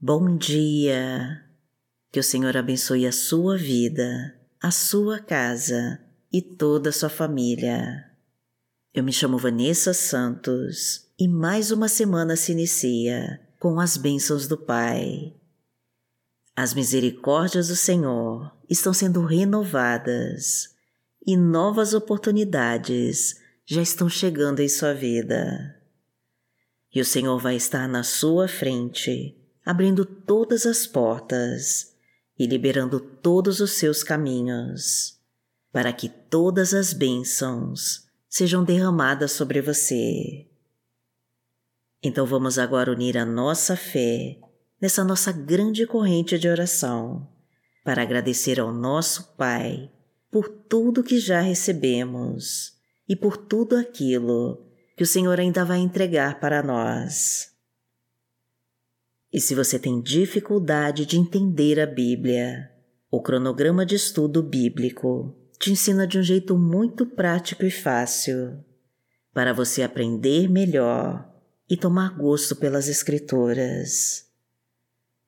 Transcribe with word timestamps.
Bom 0.00 0.36
dia! 0.36 1.44
Que 2.12 2.20
o 2.20 2.22
Senhor 2.22 2.56
abençoe 2.56 3.04
a 3.04 3.10
sua 3.10 3.58
vida, 3.58 4.32
a 4.62 4.70
sua 4.70 5.18
casa 5.18 5.98
e 6.32 6.40
toda 6.40 6.90
a 6.90 6.92
sua 6.92 7.08
família. 7.08 8.08
Eu 8.94 9.02
me 9.02 9.12
chamo 9.12 9.36
Vanessa 9.36 9.92
Santos 9.92 11.10
e 11.18 11.26
mais 11.26 11.72
uma 11.72 11.88
semana 11.88 12.36
se 12.36 12.52
inicia 12.52 13.40
com 13.58 13.80
as 13.80 13.96
bênçãos 13.96 14.46
do 14.46 14.56
Pai. 14.56 15.34
As 16.54 16.74
misericórdias 16.74 17.66
do 17.66 17.74
Senhor 17.74 18.56
estão 18.70 18.92
sendo 18.92 19.26
renovadas 19.26 20.76
e 21.26 21.36
novas 21.36 21.92
oportunidades 21.92 23.34
já 23.66 23.82
estão 23.82 24.08
chegando 24.08 24.60
em 24.60 24.68
sua 24.68 24.94
vida. 24.94 25.74
E 26.94 27.00
o 27.00 27.04
Senhor 27.04 27.36
vai 27.40 27.56
estar 27.56 27.88
na 27.88 28.04
sua 28.04 28.46
frente 28.46 29.37
abrindo 29.68 30.06
todas 30.06 30.64
as 30.64 30.86
portas 30.86 31.94
e 32.38 32.46
liberando 32.46 32.98
todos 32.98 33.60
os 33.60 33.72
seus 33.72 34.02
caminhos, 34.02 35.20
para 35.70 35.92
que 35.92 36.08
todas 36.08 36.72
as 36.72 36.94
bênçãos 36.94 38.08
sejam 38.30 38.64
derramadas 38.64 39.32
sobre 39.32 39.60
você. 39.60 40.46
Então 42.02 42.24
vamos 42.24 42.58
agora 42.58 42.90
unir 42.90 43.18
a 43.18 43.26
nossa 43.26 43.76
fé 43.76 44.38
nessa 44.80 45.04
nossa 45.04 45.32
grande 45.32 45.86
corrente 45.86 46.38
de 46.38 46.48
oração 46.48 47.28
para 47.84 48.00
agradecer 48.00 48.58
ao 48.58 48.72
nosso 48.72 49.36
Pai 49.36 49.92
por 50.30 50.48
tudo 50.48 51.04
que 51.04 51.20
já 51.20 51.42
recebemos 51.42 52.72
e 53.06 53.14
por 53.14 53.36
tudo 53.36 53.76
aquilo 53.76 54.66
que 54.96 55.02
o 55.02 55.06
Senhor 55.06 55.38
ainda 55.38 55.62
vai 55.62 55.76
entregar 55.76 56.40
para 56.40 56.62
nós. 56.62 57.57
E 59.32 59.40
se 59.40 59.54
você 59.54 59.78
tem 59.78 60.00
dificuldade 60.00 61.04
de 61.04 61.18
entender 61.18 61.78
a 61.78 61.86
Bíblia, 61.86 62.70
o 63.10 63.20
cronograma 63.20 63.84
de 63.84 63.94
estudo 63.94 64.42
bíblico 64.42 65.34
te 65.58 65.70
ensina 65.72 66.06
de 66.06 66.18
um 66.18 66.22
jeito 66.22 66.56
muito 66.56 67.04
prático 67.04 67.64
e 67.64 67.70
fácil 67.70 68.64
para 69.34 69.52
você 69.52 69.82
aprender 69.82 70.48
melhor 70.48 71.28
e 71.68 71.76
tomar 71.76 72.16
gosto 72.16 72.56
pelas 72.56 72.88
Escrituras. 72.88 74.26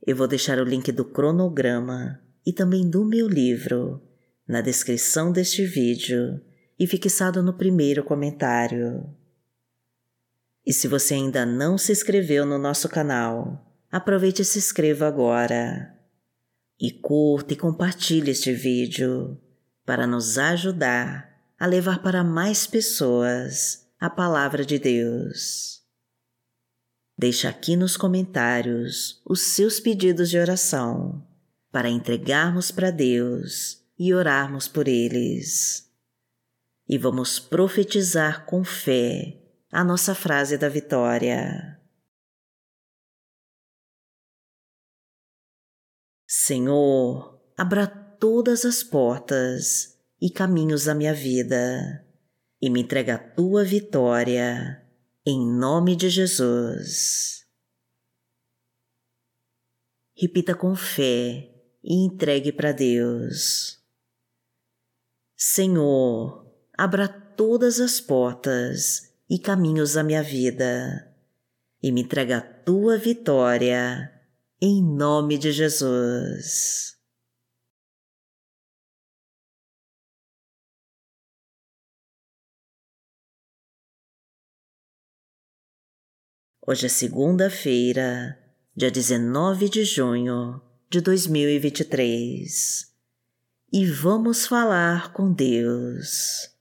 Eu 0.07 0.17
vou 0.17 0.27
deixar 0.27 0.59
o 0.59 0.65
link 0.65 0.91
do 0.91 1.05
cronograma 1.05 2.21
e 2.47 2.53
também 2.53 2.89
do 2.89 3.05
meu 3.05 3.29
livro 3.29 4.03
na 4.49 4.61
descrição 4.61 5.31
deste 5.31 5.65
vídeo 5.65 6.41
e 6.79 6.87
fixado 6.87 7.43
no 7.43 7.53
primeiro 7.53 8.03
comentário. 8.03 9.07
E 10.67 10.73
se 10.73 10.89
você 10.89 11.15
ainda 11.15 11.45
não 11.45 11.77
se 11.77 11.93
inscreveu 11.93 12.47
no 12.47 12.59
nosso 12.59 12.89
canal, 12.89 13.70
aproveite 13.91 14.43
e 14.43 14.45
se 14.45 14.59
inscreva 14.59 15.07
agora. 15.07 15.97
E 16.79 16.91
curta 16.91 17.53
e 17.53 17.57
compartilhe 17.57 18.31
este 18.31 18.53
vídeo 18.53 19.39
para 19.85 20.07
nos 20.07 20.39
ajudar 20.39 21.31
a 21.59 21.67
levar 21.67 22.03
para 22.03 22.25
mais 22.25 22.67
pessoas 22.67 23.87
a 23.99 24.09
palavra 24.09 24.65
de 24.65 24.79
Deus. 24.79 25.83
Deixe 27.19 27.47
aqui 27.47 27.77
nos 27.77 27.99
comentários 27.99 29.21
os 29.27 29.55
seus 29.55 29.79
pedidos 29.79 30.31
de 30.31 30.39
oração 30.39 31.23
para 31.71 31.91
entregarmos 31.91 32.71
para 32.71 32.91
Deus 32.91 33.85
e 33.99 34.15
orarmos 34.15 34.67
por 34.67 34.89
eles. 34.89 35.91
E 36.89 36.97
vamos 36.97 37.39
profetizar 37.39 38.47
com 38.47 38.65
fé 38.65 39.37
a 39.71 39.85
nossa 39.85 40.15
frase 40.15 40.57
da 40.57 40.69
vitória. 40.69 41.80
Senhor, 46.33 47.43
abra 47.59 47.89
todas 47.89 48.65
as 48.65 48.85
portas 48.85 49.99
e 50.23 50.31
caminhos 50.31 50.85
da 50.85 50.95
minha 50.95 51.13
vida 51.13 52.07
e 52.63 52.71
me 52.71 52.83
entrega 52.83 53.17
a 53.17 53.19
tua 53.19 53.65
vitória, 53.65 54.81
em 55.27 55.45
nome 55.45 55.97
de 55.97 56.09
Jesus. 56.09 57.45
Repita 60.17 60.55
com 60.55 60.77
fé 60.77 61.53
e 61.83 62.05
entregue 62.07 62.53
para 62.53 62.71
Deus. 62.71 63.83
Senhor, 65.37 66.49
abra 66.79 67.09
todas 67.09 67.81
as 67.81 68.01
portas 68.01 69.13
e 69.29 69.37
caminhos 69.37 69.95
da 69.95 70.05
minha 70.05 70.23
vida 70.23 71.13
e 71.83 71.91
me 71.91 72.03
entrega 72.03 72.39
a 72.39 72.41
tua 72.41 72.97
vitória 72.97 74.20
em 74.63 74.83
nome 74.83 75.39
de 75.39 75.53
Jesus. 75.53 76.99
Hoje 86.67 86.87
é 86.87 86.89
segunda-feira, 86.91 88.39
dia 88.77 88.91
19 88.91 89.69
de 89.71 89.83
junho 89.83 90.61
de 90.91 91.01
2023 91.01 92.95
e 93.73 93.87
vamos 93.87 94.47
falar 94.47 95.13
com 95.15 95.33
Deus. 95.33 96.55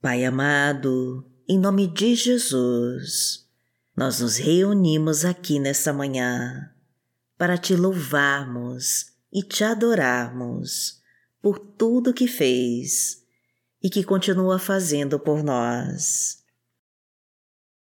Pai 0.00 0.24
amado, 0.24 1.30
em 1.46 1.58
nome 1.58 1.86
de 1.86 2.14
Jesus, 2.14 3.47
nós 3.98 4.20
nos 4.20 4.36
reunimos 4.36 5.24
aqui 5.24 5.58
nessa 5.58 5.92
manhã 5.92 6.70
para 7.36 7.58
te 7.58 7.74
louvarmos 7.74 9.06
e 9.32 9.42
te 9.42 9.64
adorarmos 9.64 11.02
por 11.42 11.58
tudo 11.58 12.14
que 12.14 12.28
fez 12.28 13.24
e 13.82 13.90
que 13.90 14.04
continua 14.04 14.56
fazendo 14.56 15.18
por 15.18 15.42
nós. 15.42 16.44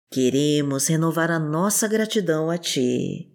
Queremos 0.09 0.85
renovar 0.87 1.31
a 1.31 1.39
nossa 1.39 1.87
gratidão 1.87 2.49
a 2.49 2.57
Ti 2.57 3.33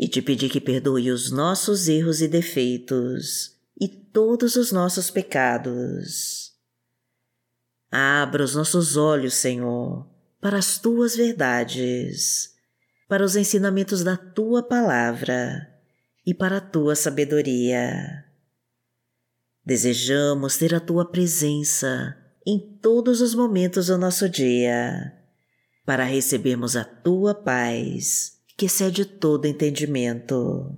e 0.00 0.08
te 0.08 0.22
pedir 0.22 0.48
que 0.48 0.62
perdoe 0.62 1.10
os 1.10 1.30
nossos 1.30 1.88
erros 1.88 2.22
e 2.22 2.28
defeitos 2.28 3.54
e 3.78 3.86
todos 3.86 4.56
os 4.56 4.72
nossos 4.72 5.10
pecados. 5.10 6.54
Abra 7.90 8.42
os 8.42 8.54
nossos 8.54 8.96
olhos, 8.96 9.34
Senhor 9.34 10.13
para 10.44 10.58
as 10.58 10.76
tuas 10.76 11.16
verdades, 11.16 12.52
para 13.08 13.24
os 13.24 13.34
ensinamentos 13.34 14.04
da 14.04 14.14
tua 14.14 14.62
palavra 14.62 15.74
e 16.26 16.34
para 16.34 16.58
a 16.58 16.60
tua 16.60 16.94
sabedoria. 16.94 18.26
Desejamos 19.64 20.58
ter 20.58 20.74
a 20.74 20.80
tua 20.80 21.10
presença 21.10 22.14
em 22.46 22.58
todos 22.58 23.22
os 23.22 23.34
momentos 23.34 23.86
do 23.86 23.96
nosso 23.96 24.28
dia, 24.28 25.14
para 25.82 26.04
recebermos 26.04 26.76
a 26.76 26.84
tua 26.84 27.34
paz, 27.34 28.38
que 28.54 28.66
excede 28.66 29.06
todo 29.06 29.46
entendimento. 29.46 30.76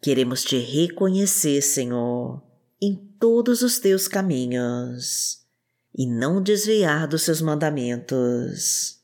Queremos 0.00 0.42
te 0.42 0.56
reconhecer, 0.56 1.60
Senhor, 1.60 2.42
em 2.80 2.96
todos 3.20 3.60
os 3.60 3.78
teus 3.78 4.08
caminhos 4.08 5.43
e 5.94 6.06
não 6.06 6.42
desviar 6.42 7.06
dos 7.06 7.22
seus 7.22 7.40
mandamentos. 7.40 8.98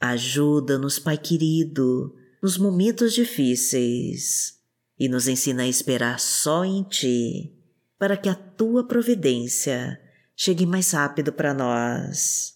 Ajuda-nos, 0.00 0.98
Pai 0.98 1.18
querido, 1.18 2.14
nos 2.42 2.56
momentos 2.56 3.12
difíceis 3.12 4.60
e 4.98 5.08
nos 5.08 5.26
ensina 5.26 5.64
a 5.64 5.68
esperar 5.68 6.20
só 6.20 6.64
em 6.64 6.84
Ti, 6.84 7.52
para 7.98 8.16
que 8.16 8.28
a 8.28 8.34
Tua 8.34 8.86
providência 8.86 10.00
chegue 10.36 10.64
mais 10.64 10.92
rápido 10.92 11.32
para 11.32 11.52
nós. 11.52 12.54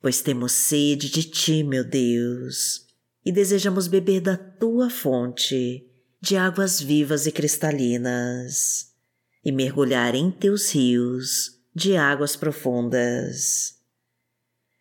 Pois 0.00 0.22
temos 0.22 0.52
sede 0.52 1.10
de 1.10 1.24
Ti, 1.24 1.62
meu 1.62 1.84
Deus, 1.84 2.86
e 3.24 3.32
desejamos 3.32 3.88
beber 3.88 4.20
da 4.20 4.36
Tua 4.36 4.88
fonte 4.88 5.86
de 6.20 6.36
águas 6.36 6.80
vivas 6.80 7.26
e 7.26 7.32
cristalinas, 7.32 8.94
e 9.44 9.52
mergulhar 9.52 10.14
em 10.14 10.30
Teus 10.30 10.70
rios 10.70 11.53
de 11.74 11.96
águas 11.96 12.36
profundas. 12.36 13.74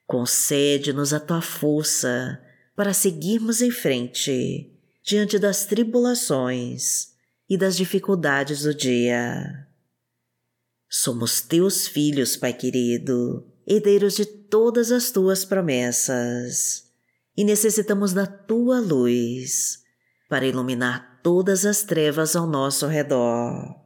Concede-nos 0.06 1.14
a 1.14 1.20
tua 1.20 1.42
força 1.42 2.40
para 2.76 2.94
seguirmos 2.94 3.62
em 3.62 3.72
frente 3.72 4.72
diante 5.04 5.40
das 5.40 5.66
tribulações 5.66 7.14
e 7.50 7.58
das 7.58 7.76
dificuldades 7.76 8.62
do 8.62 8.74
dia. 8.74 9.68
Somos 10.90 11.42
teus 11.42 11.88
filhos, 11.88 12.38
Pai 12.38 12.54
querido, 12.54 13.52
herdeiros 13.66 14.16
de 14.16 14.26
todas 14.26 14.92
as 14.92 15.10
tuas 15.10 15.44
promessas, 15.44 16.86
e 17.36 17.44
necessitamos 17.44 18.14
da 18.14 18.28
tua 18.28 18.80
luz 18.80 19.80
para 20.30 20.46
iluminar 20.46 21.20
todas 21.24 21.66
as 21.66 21.82
trevas 21.84 22.36
ao 22.36 22.46
nosso 22.46 22.86
redor. 22.86 23.83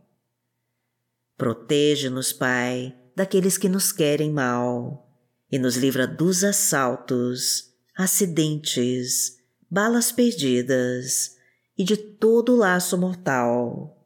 Protege-nos, 1.38 2.34
Pai, 2.34 2.98
daqueles 3.16 3.58
que 3.58 3.70
nos 3.70 3.92
querem 3.92 4.32
mal 4.32 5.08
e 5.52 5.60
nos 5.60 5.78
livra 5.78 6.08
dos 6.08 6.44
assaltos, 6.44 7.74
acidentes, 7.96 9.38
balas 9.70 10.12
perdidas 10.12 11.36
e 11.78 11.84
de 11.84 11.96
todo 11.96 12.56
laço 12.56 12.98
mortal. 12.98 14.04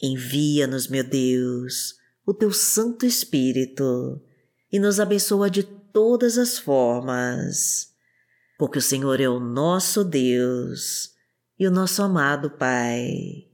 Envia-nos, 0.00 0.86
meu 0.86 1.02
Deus, 1.02 1.94
o 2.24 2.32
teu 2.32 2.52
Santo 2.52 3.04
Espírito 3.04 4.22
e 4.70 4.78
nos 4.78 5.00
abençoa 5.00 5.50
de 5.50 5.64
todas 5.64 6.38
as 6.38 6.58
formas, 6.58 7.88
porque 8.58 8.78
o 8.78 8.82
Senhor 8.82 9.20
é 9.20 9.28
o 9.28 9.40
nosso 9.40 10.04
Deus 10.04 11.10
e 11.58 11.66
o 11.66 11.70
nosso 11.70 12.02
amado 12.02 12.50
Pai. 12.50 13.53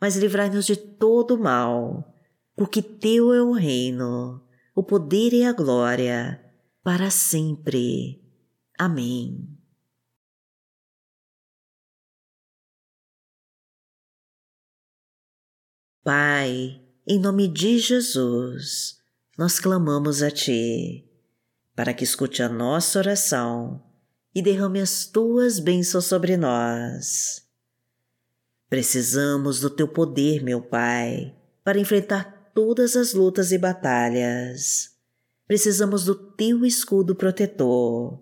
mas 0.00 0.16
livrai-nos 0.16 0.64
de 0.64 0.76
todo 0.76 1.38
mal, 1.38 2.14
porque 2.56 2.80
Teu 2.80 3.32
é 3.34 3.42
o 3.42 3.52
reino, 3.52 4.42
o 4.74 4.82
poder 4.82 5.32
e 5.34 5.44
a 5.44 5.52
glória, 5.52 6.42
para 6.82 7.10
sempre. 7.10 8.24
Amém. 8.78 9.46
Pai, 16.02 16.80
em 17.06 17.18
nome 17.18 17.46
de 17.46 17.78
Jesus, 17.78 18.98
nós 19.36 19.60
clamamos 19.60 20.22
a 20.22 20.30
Ti, 20.30 21.06
para 21.76 21.92
que 21.92 22.04
escute 22.04 22.42
a 22.42 22.48
nossa 22.48 22.98
oração 22.98 23.84
e 24.34 24.40
derrame 24.40 24.80
as 24.80 25.06
Tuas 25.06 25.58
bênçãos 25.58 26.06
sobre 26.06 26.38
nós. 26.38 27.49
Precisamos 28.70 29.60
do 29.60 29.68
Teu 29.68 29.88
poder, 29.88 30.42
meu 30.42 30.62
Pai, 30.62 31.34
para 31.64 31.78
enfrentar 31.78 32.52
todas 32.54 32.94
as 32.94 33.12
lutas 33.12 33.50
e 33.50 33.58
batalhas. 33.58 34.92
Precisamos 35.46 36.04
do 36.04 36.14
Teu 36.14 36.64
escudo 36.64 37.16
protetor 37.16 38.18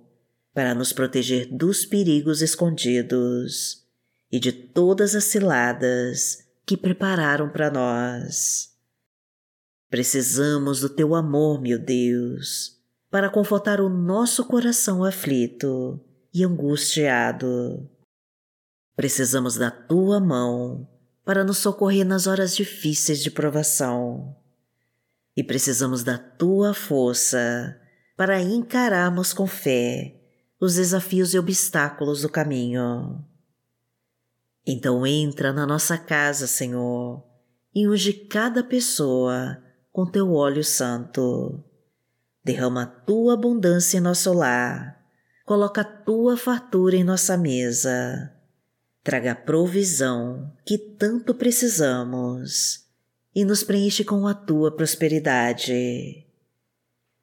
para 0.54 0.74
nos 0.74 0.92
proteger 0.92 1.46
dos 1.54 1.84
perigos 1.84 2.40
escondidos 2.40 3.86
e 4.32 4.40
de 4.40 4.50
todas 4.50 5.14
as 5.14 5.24
ciladas 5.24 6.48
que 6.66 6.76
prepararam 6.76 7.50
para 7.50 7.70
nós. 7.70 8.70
Precisamos 9.90 10.80
do 10.80 10.88
teu 10.88 11.14
amor, 11.14 11.60
meu 11.60 11.78
Deus, 11.78 12.76
para 13.10 13.30
confortar 13.30 13.80
o 13.80 13.88
nosso 13.88 14.44
coração 14.46 15.04
aflito 15.04 16.00
e 16.32 16.42
angustiado. 16.42 17.88
Precisamos 18.98 19.54
da 19.54 19.70
tua 19.70 20.18
mão 20.18 20.88
para 21.24 21.44
nos 21.44 21.58
socorrer 21.58 22.04
nas 22.04 22.26
horas 22.26 22.56
difíceis 22.56 23.22
de 23.22 23.30
provação. 23.30 24.34
E 25.36 25.44
precisamos 25.44 26.02
da 26.02 26.18
tua 26.18 26.74
força 26.74 27.80
para 28.16 28.42
encararmos 28.42 29.32
com 29.32 29.46
fé 29.46 30.20
os 30.60 30.74
desafios 30.74 31.32
e 31.32 31.38
obstáculos 31.38 32.22
do 32.22 32.28
caminho. 32.28 33.24
Então 34.66 35.06
entra 35.06 35.52
na 35.52 35.64
nossa 35.64 35.96
casa, 35.96 36.48
Senhor, 36.48 37.24
e 37.72 37.88
unge 37.88 38.12
cada 38.12 38.64
pessoa 38.64 39.62
com 39.92 40.10
teu 40.10 40.32
óleo 40.32 40.64
santo. 40.64 41.62
Derrama 42.42 42.82
a 42.82 42.86
tua 42.86 43.34
abundância 43.34 43.98
em 43.98 44.00
nosso 44.00 44.32
lar. 44.32 45.00
Coloca 45.44 45.82
a 45.82 45.84
tua 45.84 46.36
fartura 46.36 46.96
em 46.96 47.04
nossa 47.04 47.36
mesa. 47.36 48.34
Traga 49.08 49.32
a 49.32 49.34
provisão 49.34 50.52
que 50.66 50.76
tanto 50.76 51.34
precisamos 51.34 52.84
e 53.34 53.42
nos 53.42 53.62
preenche 53.62 54.04
com 54.04 54.26
a 54.26 54.34
tua 54.34 54.70
prosperidade. 54.70 56.26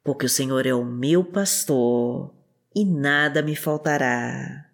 Porque 0.02 0.26
o 0.26 0.28
Senhor 0.28 0.66
é 0.66 0.74
o 0.74 0.84
meu 0.84 1.22
pastor 1.22 2.34
e 2.74 2.84
nada 2.84 3.40
me 3.40 3.54
faltará. 3.54 4.68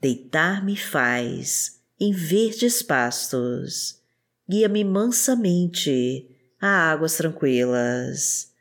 Deitar-me 0.00 0.74
faz 0.74 1.82
em 2.00 2.14
verdes 2.14 2.82
pastos, 2.82 4.00
guia-me 4.48 4.84
mansamente 4.84 6.34
a 6.58 6.92
águas 6.92 7.14
tranquilas. 7.14 8.54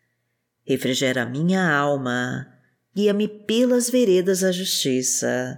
Refrigera 0.66 1.26
minha 1.26 1.74
alma, 1.74 2.54
guia-me 2.94 3.30
pelas 3.30 3.90
veredas 3.90 4.42
da 4.42 4.52
justiça, 4.52 5.58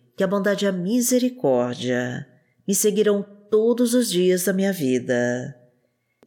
que 0.15 0.23
a 0.23 0.27
bondade 0.27 0.65
e 0.65 0.67
a 0.67 0.71
misericórdia 0.71 2.27
me 2.67 2.75
seguirão 2.75 3.23
todos 3.49 3.93
os 3.93 4.09
dias 4.09 4.45
da 4.45 4.53
minha 4.53 4.71
vida, 4.71 5.57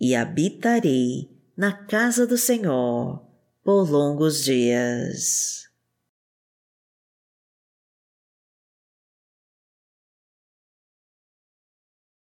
e 0.00 0.14
habitarei 0.14 1.31
na 1.57 1.73
casa 1.73 2.26
do 2.26 2.37
Senhor 2.37 3.25
por 3.62 3.91
longos 3.91 4.45
dias. 4.45 5.64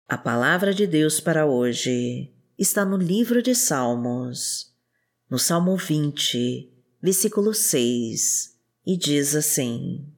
A 0.08 0.18
palavra 0.18 0.74
de 0.74 0.88
Deus 0.88 1.20
para 1.20 1.46
hoje 1.46 2.34
está 2.58 2.84
no 2.84 2.98
livro 2.98 3.44
de 3.44 3.54
Salmos, 3.54 4.76
no 5.30 5.38
Salmo 5.38 5.78
20, 5.78 6.74
versículo 7.00 7.54
6, 7.54 8.58
e 8.88 8.98
diz 8.98 9.36
assim: 9.36 10.12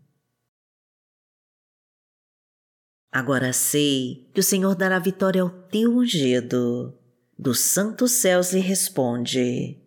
Agora 3.11 3.51
sei 3.51 4.29
que 4.33 4.39
o 4.39 4.43
Senhor 4.43 4.73
dará 4.73 4.97
vitória 4.97 5.41
ao 5.41 5.49
teu 5.49 5.97
ungido. 5.97 6.97
Dos 7.37 7.59
santos 7.59 8.13
céus 8.13 8.53
lhe 8.53 8.61
responde, 8.61 9.77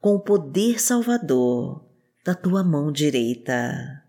com 0.00 0.16
o 0.16 0.20
poder 0.20 0.80
salvador 0.80 1.86
da 2.24 2.34
tua 2.34 2.64
mão 2.64 2.90
direita. 2.90 4.02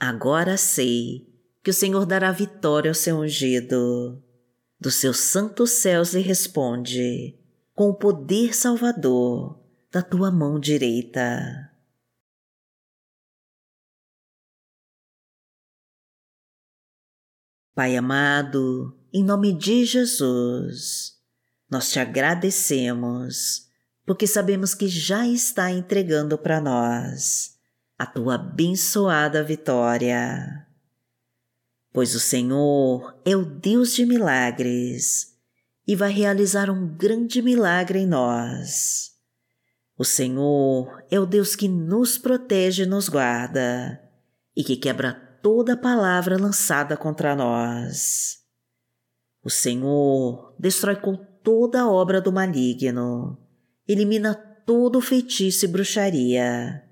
Agora 0.00 0.56
sei 0.56 1.28
que 1.62 1.70
o 1.70 1.74
Senhor 1.74 2.06
dará 2.06 2.32
vitória 2.32 2.90
ao 2.90 2.94
seu 2.94 3.18
ungido. 3.18 4.22
Dos 4.80 4.94
seus 4.94 5.18
santos 5.18 5.72
céus 5.72 6.14
lhe 6.14 6.20
responde, 6.20 7.36
com 7.74 7.90
o 7.90 7.94
poder 7.94 8.54
salvador 8.54 9.60
da 9.90 10.00
tua 10.00 10.30
mão 10.30 10.58
direita. 10.58 11.68
Pai 17.78 17.96
amado, 17.96 18.92
em 19.12 19.22
nome 19.22 19.52
de 19.52 19.84
Jesus, 19.84 21.12
nós 21.70 21.92
te 21.92 22.00
agradecemos 22.00 23.68
porque 24.04 24.26
sabemos 24.26 24.74
que 24.74 24.88
já 24.88 25.28
está 25.28 25.70
entregando 25.70 26.36
para 26.36 26.60
nós 26.60 27.56
a 27.96 28.04
tua 28.04 28.34
abençoada 28.34 29.44
vitória. 29.44 30.66
Pois 31.92 32.16
o 32.16 32.18
Senhor 32.18 33.16
é 33.24 33.36
o 33.36 33.44
Deus 33.44 33.94
de 33.94 34.04
milagres 34.04 35.36
e 35.86 35.94
vai 35.94 36.10
realizar 36.10 36.68
um 36.68 36.84
grande 36.84 37.40
milagre 37.40 38.00
em 38.00 38.08
nós. 38.08 39.12
O 39.96 40.04
Senhor 40.04 41.04
é 41.12 41.20
o 41.20 41.24
Deus 41.24 41.54
que 41.54 41.68
nos 41.68 42.18
protege 42.18 42.82
e 42.82 42.86
nos 42.86 43.08
guarda 43.08 44.02
e 44.56 44.64
que 44.64 44.76
quebra 44.76 45.27
toda 45.42 45.76
palavra 45.76 46.36
lançada 46.36 46.96
contra 46.96 47.34
nós. 47.34 48.38
O 49.42 49.50
Senhor 49.50 50.54
destrói 50.58 50.96
com 50.96 51.16
toda 51.16 51.82
a 51.82 51.90
obra 51.90 52.20
do 52.20 52.32
maligno, 52.32 53.38
elimina 53.86 54.34
todo 54.34 55.00
feitiço 55.00 55.64
e 55.64 55.68
bruxaria, 55.68 56.84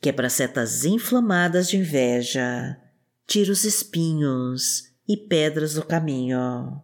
quebra 0.00 0.28
setas 0.28 0.84
inflamadas 0.84 1.68
de 1.68 1.76
inveja, 1.76 2.76
tira 3.26 3.52
os 3.52 3.64
espinhos 3.64 4.90
e 5.06 5.16
pedras 5.16 5.74
do 5.74 5.84
caminho. 5.84 6.82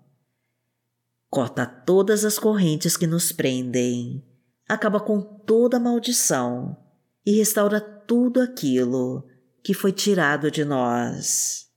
Corta 1.28 1.66
todas 1.66 2.25
as 2.25 2.38
correntes 2.38 2.96
que 2.96 3.06
nos 3.06 3.32
prendem, 3.32 4.22
acaba 4.68 5.00
com 5.00 5.20
toda 5.20 5.80
maldição 5.80 6.76
e 7.25 7.32
restaura 7.32 7.80
tudo 7.80 8.40
aquilo 8.40 9.26
que 9.62 9.73
foi 9.73 9.92
tirado 9.92 10.50
de 10.50 10.64
nós. 10.64 11.71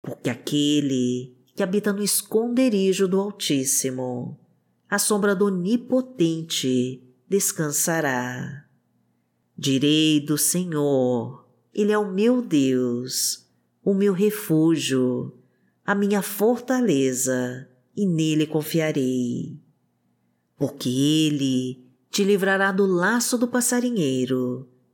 Porque 0.00 0.30
aquele 0.30 1.36
que 1.54 1.62
habita 1.62 1.92
no 1.92 2.02
esconderijo 2.02 3.08
do 3.08 3.20
Altíssimo, 3.20 4.38
a 4.88 4.98
sombra 4.98 5.34
do 5.34 5.46
Onipotente 5.46 7.02
descansará. 7.28 8.66
Direi 9.56 10.20
do 10.20 10.38
Senhor, 10.38 11.46
Ele 11.74 11.92
é 11.92 11.98
o 11.98 12.10
meu 12.10 12.40
Deus, 12.40 13.46
o 13.84 13.92
meu 13.92 14.12
refúgio, 14.12 15.36
a 15.84 15.94
minha 15.94 16.22
fortaleza, 16.22 17.68
e 17.94 18.06
nele 18.06 18.46
confiarei. 18.46 19.60
Porque 20.56 20.88
Ele 20.88 21.84
te 22.10 22.24
livrará 22.24 22.72
do 22.72 22.86
laço 22.86 23.36
do 23.36 23.46
passarinheiro 23.46 24.68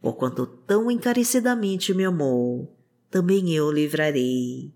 porquanto 0.00 0.46
tão 0.46 0.90
encarecidamente 0.90 1.92
me 1.92 2.04
amou, 2.04 2.74
também 3.10 3.52
eu 3.52 3.70
livrarei. 3.70 4.72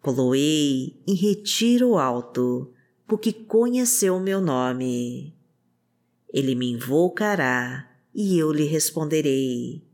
Coloei 0.00 1.02
em 1.06 1.14
retiro 1.14 1.98
alto, 1.98 2.72
porque 3.06 3.32
conheceu 3.32 4.18
meu 4.20 4.40
nome. 4.40 5.34
Ele 6.32 6.54
me 6.54 6.70
invocará 6.70 7.90
e 8.14 8.38
eu 8.38 8.52
lhe 8.52 8.64
responderei. 8.64 9.84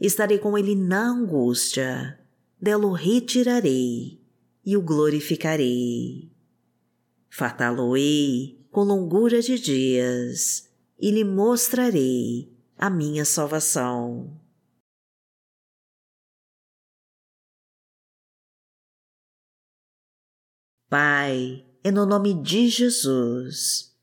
Estarei 0.00 0.38
com 0.38 0.56
ele 0.56 0.74
na 0.74 1.10
angústia, 1.10 2.18
dela 2.60 2.86
o 2.86 2.92
retirarei 2.92 4.20
e 4.64 4.76
o 4.76 4.82
glorificarei. 4.82 6.30
Fartá-lo-ei 7.30 8.58
com 8.70 8.82
longura 8.82 9.40
de 9.40 9.58
dias 9.58 10.68
e 10.98 11.10
lhe 11.10 11.24
mostrarei 11.24 12.55
a 12.78 12.90
minha 12.90 13.24
salvação. 13.24 14.38
Pai, 20.88 21.66
é 21.82 21.90
no 21.90 22.06
nome 22.06 22.34
de 22.42 22.68
Jesus 22.68 23.94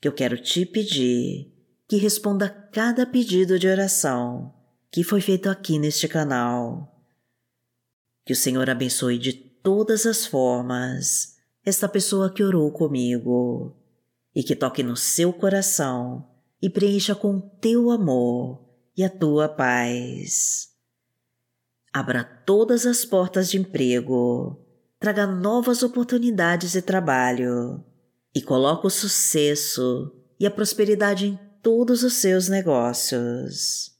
que 0.00 0.08
eu 0.08 0.12
quero 0.12 0.40
te 0.40 0.66
pedir 0.66 1.52
que 1.88 1.96
responda 1.96 2.46
a 2.46 2.50
cada 2.50 3.06
pedido 3.06 3.58
de 3.58 3.68
oração 3.68 4.54
que 4.90 5.04
foi 5.04 5.20
feito 5.20 5.48
aqui 5.48 5.78
neste 5.78 6.08
canal. 6.08 7.04
Que 8.24 8.32
o 8.32 8.36
Senhor 8.36 8.68
abençoe 8.68 9.18
de 9.18 9.32
todas 9.32 10.04
as 10.04 10.26
formas 10.26 11.36
esta 11.64 11.88
pessoa 11.88 12.32
que 12.32 12.42
orou 12.42 12.70
comigo 12.70 13.76
e 14.34 14.42
que 14.42 14.54
toque 14.54 14.82
no 14.82 14.96
seu 14.96 15.32
coração 15.32 16.35
e 16.60 16.70
preencha 16.70 17.14
com 17.14 17.40
teu 17.40 17.90
amor 17.90 18.66
e 18.96 19.04
a 19.04 19.10
tua 19.10 19.48
paz. 19.48 20.68
Abra 21.92 22.24
todas 22.24 22.86
as 22.86 23.04
portas 23.04 23.50
de 23.50 23.58
emprego, 23.58 24.64
traga 24.98 25.26
novas 25.26 25.82
oportunidades 25.82 26.72
de 26.72 26.82
trabalho 26.82 27.84
e 28.34 28.42
coloque 28.42 28.86
o 28.86 28.90
sucesso 28.90 30.12
e 30.38 30.46
a 30.46 30.50
prosperidade 30.50 31.26
em 31.26 31.38
todos 31.62 32.02
os 32.02 32.14
seus 32.14 32.48
negócios. 32.48 33.92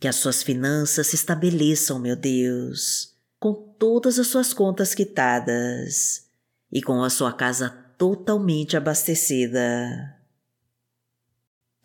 Que 0.00 0.08
as 0.08 0.16
suas 0.16 0.42
finanças 0.42 1.08
se 1.08 1.16
estabeleçam, 1.16 1.98
meu 1.98 2.14
Deus, 2.14 3.16
com 3.38 3.52
todas 3.78 4.18
as 4.18 4.28
suas 4.28 4.52
contas 4.52 4.94
quitadas 4.94 6.26
e 6.70 6.80
com 6.80 7.02
a 7.02 7.10
sua 7.10 7.32
casa 7.32 7.68
totalmente 7.98 8.76
abastecida 8.76 10.17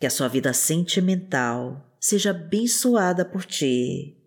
que 0.04 0.06
a 0.06 0.10
sua 0.10 0.28
vida 0.28 0.52
sentimental 0.52 1.96
seja 1.98 2.28
abençoada 2.28 3.24
por 3.24 3.42
ti 3.46 4.22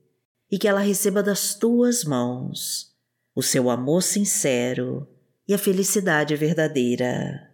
e 0.50 0.58
que 0.58 0.68
ela 0.68 0.80
receba 0.80 1.22
das 1.22 1.54
tuas 1.54 2.04
mãos 2.04 2.98
o 3.36 3.44
seu 3.44 3.70
amor 3.70 4.02
sincero 4.02 5.08
e 5.48 5.54
a 5.54 5.58
felicidade 5.60 6.36
verdadeira. 6.36 7.54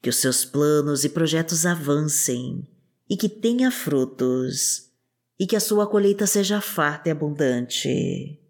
Que 0.00 0.08
os 0.08 0.16
seus 0.16 0.42
planos 0.46 1.04
e 1.04 1.10
projetos 1.10 1.66
avancem 1.66 2.66
e 3.10 3.14
que 3.14 3.28
tenha 3.28 3.70
frutos 3.70 4.90
e 5.38 5.46
que 5.46 5.56
a 5.56 5.60
sua 5.60 5.86
colheita 5.86 6.26
seja 6.26 6.62
farta 6.62 7.10
e 7.10 7.12
abundante. 7.12 8.40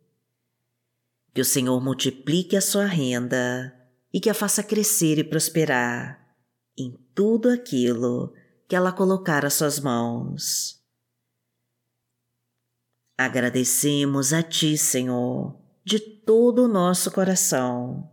Que 1.34 1.40
o 1.40 1.44
Senhor 1.44 1.82
multiplique 1.82 2.56
a 2.56 2.60
sua 2.60 2.84
renda 2.86 3.74
e 4.12 4.20
que 4.20 4.30
a 4.30 4.34
faça 4.34 4.62
crescer 4.62 5.18
e 5.18 5.24
prosperar 5.24 6.23
tudo 7.14 7.48
aquilo 7.48 8.32
que 8.68 8.74
ela 8.74 8.92
colocar 8.92 9.44
às 9.44 9.54
suas 9.54 9.78
mãos. 9.78 10.82
Agradecemos 13.16 14.32
a 14.32 14.42
Ti, 14.42 14.76
Senhor, 14.76 15.56
de 15.84 16.00
todo 16.00 16.64
o 16.64 16.68
nosso 16.68 17.10
coração, 17.12 18.10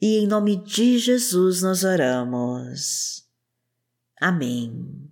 e 0.00 0.18
em 0.18 0.26
nome 0.26 0.56
de 0.56 0.98
Jesus 0.98 1.62
nós 1.62 1.84
oramos. 1.84 3.28
Amém. 4.20 5.08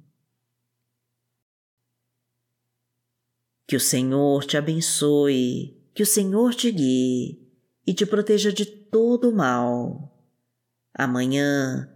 Que 3.66 3.76
o 3.76 3.80
Senhor 3.80 4.44
te 4.44 4.56
abençoe, 4.56 5.80
que 5.94 6.02
o 6.02 6.06
Senhor 6.06 6.54
te 6.54 6.70
guie 6.70 7.46
e 7.86 7.94
te 7.94 8.04
proteja 8.04 8.52
de 8.52 8.66
todo 8.66 9.30
o 9.30 9.34
mal. 9.34 10.12
Amanhã 10.94 11.95